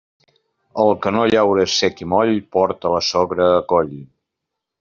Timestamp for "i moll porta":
2.05-2.97